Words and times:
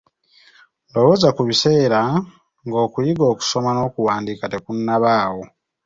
Lowooza 0.93 1.29
ku 1.35 1.41
biseera 1.49 2.01
ng’okuyiga 2.65 3.23
okusoma 3.33 3.69
n’okuwandiika 3.73 4.45
tekunnabaawo! 4.53 5.43